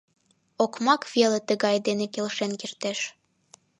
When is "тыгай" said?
1.47-1.77